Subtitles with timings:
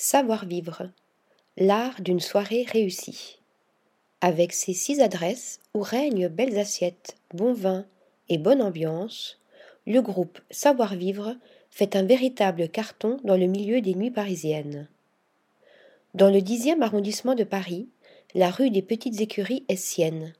[0.00, 0.92] Savoir-vivre,
[1.56, 3.40] l'art d'une soirée réussie.
[4.20, 7.84] Avec ses six adresses où règnent belles assiettes, bon vin
[8.28, 9.40] et bonne ambiance,
[9.88, 11.34] le groupe Savoir-vivre
[11.70, 14.86] fait un véritable carton dans le milieu des nuits parisiennes.
[16.14, 17.88] Dans le dixième arrondissement de Paris,
[18.36, 20.32] la rue des Petites Écuries est sienne.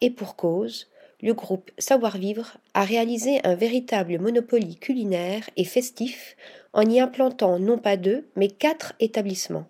[0.00, 0.88] Et pour cause,
[1.26, 6.36] le groupe Savoir-vivre a réalisé un véritable monopoly culinaire et festif
[6.72, 9.66] en y implantant non pas deux, mais quatre établissements.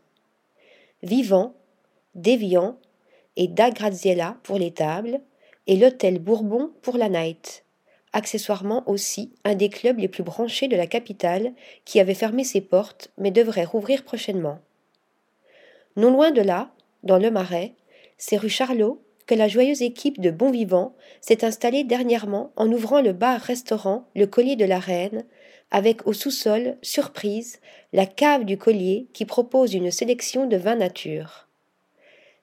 [1.03, 1.55] Vivant,
[2.15, 2.79] Déviant
[3.37, 5.21] et Da Graziella pour les tables,
[5.67, 7.65] et l'hôtel Bourbon pour la night,
[8.13, 11.55] accessoirement aussi un des clubs les plus branchés de la capitale
[11.87, 14.59] qui avait fermé ses portes mais devrait rouvrir prochainement.
[15.97, 16.71] Non loin de là,
[17.03, 17.73] dans le Marais,
[18.19, 23.01] c'est rue Charlot que la joyeuse équipe de bons vivants s'est installée dernièrement en ouvrant
[23.01, 25.25] le bar-restaurant Le Collier de la Reine,
[25.71, 27.59] avec au sous-sol, surprise,
[27.93, 31.49] la cave du collier qui propose une sélection de vins nature.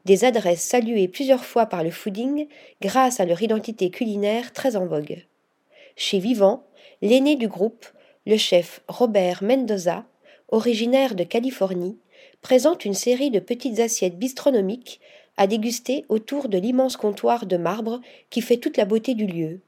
[0.05, 2.47] Des adresses saluées plusieurs fois par le fooding
[2.81, 5.25] grâce à leur identité culinaire très en vogue.
[5.95, 6.65] Chez Vivant,
[7.01, 7.85] l'aîné du groupe,
[8.25, 10.05] le chef Robert Mendoza,
[10.49, 11.97] originaire de Californie,
[12.41, 14.99] présente une série de petites assiettes bistronomiques
[15.37, 19.59] à déguster autour de l'immense comptoir de marbre qui fait toute la beauté du lieu.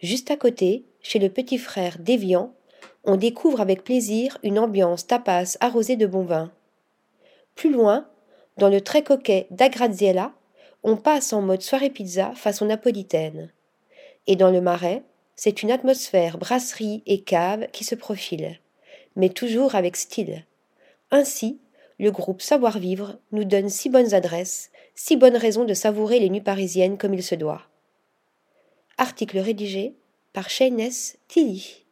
[0.00, 2.52] Juste à côté, chez le petit frère Déviant,
[3.04, 6.50] on découvre avec plaisir une ambiance tapas arrosée de bon vin.
[7.54, 8.08] Plus loin,
[8.56, 10.32] dans le très coquet d'Agraziella,
[10.82, 13.50] on passe en mode soirée pizza façon napolitaine.
[14.26, 15.02] Et dans le marais,
[15.36, 18.58] c'est une atmosphère brasserie et cave qui se profile,
[19.16, 20.44] mais toujours avec style.
[21.10, 21.58] Ainsi,
[21.98, 26.40] le groupe Savoir-vivre nous donne six bonnes adresses, six bonnes raisons de savourer les nuits
[26.40, 27.62] parisiennes comme il se doit.
[28.96, 29.94] Article rédigé
[30.32, 31.83] par Shayness Tilly.